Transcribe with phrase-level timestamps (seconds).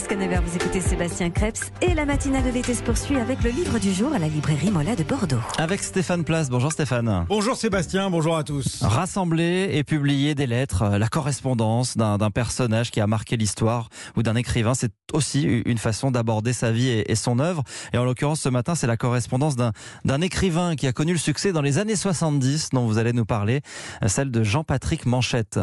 [0.00, 0.40] jusqu'à 9h.
[0.40, 3.92] Vous écoutez Sébastien Krebs et la matinale de l'été se poursuit avec le livre du
[3.92, 5.40] jour à la librairie Mola de Bordeaux.
[5.58, 6.48] Avec Stéphane Place.
[6.48, 7.26] Bonjour Stéphane.
[7.28, 8.82] Bonjour Sébastien, bonjour à tous.
[8.82, 14.36] Rassembler et publier des lettres, la correspondance d'un personnage qui a marqué l'histoire ou d'un
[14.36, 17.62] écrivain, c'est aussi une façon d'aborder sa vie et, son œuvre.
[17.92, 21.52] Et en l'occurrence, ce matin, c'est la correspondance d'un écrivain qui a connu le succès
[21.52, 23.60] dans les années 70 dont vous allez nous parler,
[24.06, 25.60] celle de Jean-Patrick Manchette.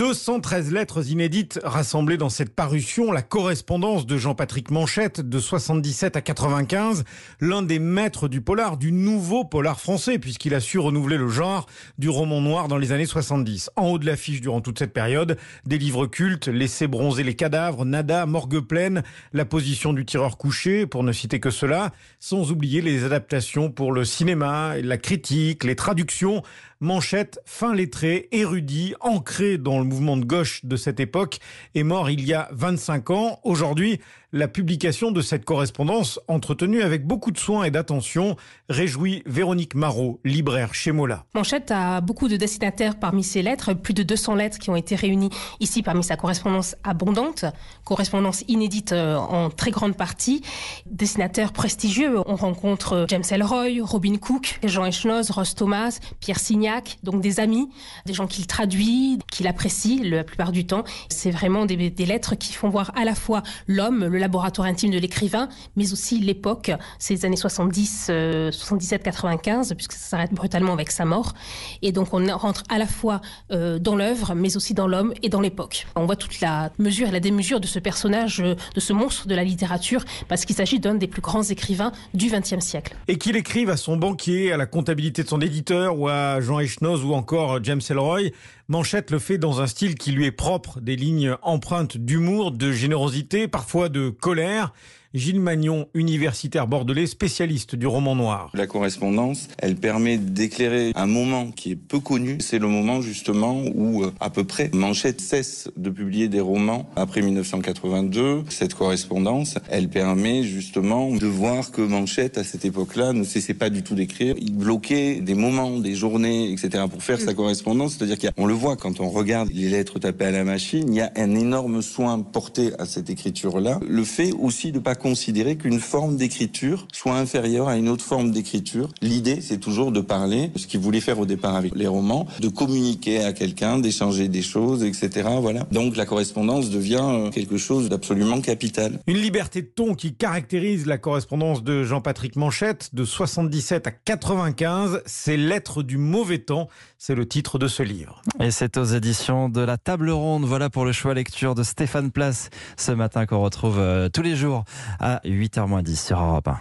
[0.00, 6.22] 213 lettres inédites rassemblées dans cette parution, la correspondance de Jean-Patrick Manchette de 77 à
[6.22, 7.04] 95,
[7.38, 11.66] l'un des maîtres du polar, du nouveau polar français, puisqu'il a su renouveler le genre
[11.98, 13.72] du roman noir dans les années 70.
[13.76, 17.84] En haut de l'affiche durant toute cette période, des livres cultes, Laisser bronzer les cadavres,
[17.84, 19.02] Nada, Morgue pleine,
[19.34, 23.92] La position du tireur couché, pour ne citer que cela, sans oublier les adaptations pour
[23.92, 26.42] le cinéma, la critique, les traductions,
[26.82, 31.38] Manchette, fin lettré, érudit, ancré dans le mouvement de gauche de cette époque,
[31.74, 33.40] est mort il y a 25 ans.
[33.42, 34.00] Aujourd'hui,
[34.32, 38.36] la publication de cette correspondance, entretenue avec beaucoup de soin et d'attention,
[38.68, 41.24] réjouit Véronique Marot, libraire chez Mola.
[41.34, 44.94] Manchette a beaucoup de destinataires parmi ses lettres, plus de 200 lettres qui ont été
[44.94, 47.44] réunies ici parmi sa correspondance abondante,
[47.84, 50.42] correspondance inédite euh, en très grande partie.
[50.86, 57.20] Destinataires prestigieux, on rencontre James Elroy, Robin Cook, Jean Echnoz, Ross Thomas, Pierre Signac, donc
[57.20, 57.68] des amis,
[58.06, 60.84] des gens qu'il traduit, qu'il apprécie la plupart du temps.
[61.08, 64.98] C'est vraiment des, lettres qui font voir à la fois l'homme, le laboratoire intime de
[64.98, 68.10] l'écrivain, mais aussi l'époque, ces années 70,
[68.50, 71.34] 77, 95, puisque ça s'arrête brutalement avec sa mort.
[71.82, 73.20] Et donc on rentre à la fois
[73.52, 75.86] euh, dans l'œuvre, mais aussi dans l'homme et dans l'époque.
[75.96, 79.26] On voit toute la mesure et la démesure de ce personnage, euh, de ce monstre
[79.26, 82.94] de la littérature, parce qu'il s'agit d'un des plus grands écrivains du XXe siècle.
[83.08, 86.60] Et qu'il écrive à son banquier, à la comptabilité de son éditeur, ou à Jean
[86.60, 88.30] Echnoz, ou encore James Elroy,
[88.70, 92.72] Manchette le fait dans un style qui lui est propre, des lignes empreintes d'humour, de
[92.72, 94.72] générosité, parfois de colère.
[95.12, 98.48] Gilles Magnon, universitaire bordelais, spécialiste du roman noir.
[98.54, 102.38] La correspondance, elle permet d'éclairer un moment qui est peu connu.
[102.38, 106.88] C'est le moment justement où, euh, à peu près, Manchette cesse de publier des romans
[106.94, 108.44] après 1982.
[108.50, 113.68] Cette correspondance, elle permet justement de voir que Manchette, à cette époque-là, ne cessait pas
[113.68, 114.36] du tout d'écrire.
[114.38, 116.84] Il bloquait des moments, des journées, etc.
[116.88, 117.96] pour faire sa correspondance.
[117.96, 121.00] C'est-à-dire qu'on le voit quand on regarde les lettres tapées à la machine, il y
[121.00, 123.80] a un énorme soin porté à cette écriture-là.
[123.88, 128.30] Le fait aussi de pas considérer qu'une forme d'écriture soit inférieure à une autre forme
[128.30, 128.88] d'écriture.
[129.02, 132.48] L'idée, c'est toujours de parler, ce qu'il voulait faire au départ avec les romans, de
[132.48, 135.28] communiquer à quelqu'un, d'échanger des choses, etc.
[135.40, 135.66] Voilà.
[135.72, 139.00] Donc la correspondance devient euh, quelque chose d'absolument capital.
[139.06, 145.02] Une liberté de ton qui caractérise la correspondance de Jean-Patrick Manchette de 77 à 95.
[145.06, 146.68] C'est Lettres du mauvais temps.
[146.98, 148.22] C'est le titre de ce livre.
[148.40, 150.44] Et c'est aux éditions de la Table Ronde.
[150.44, 154.36] Voilà pour le choix lecture de Stéphane Place ce matin qu'on retrouve euh, tous les
[154.36, 154.64] jours
[154.98, 156.58] à 8h10 sur Europe 1.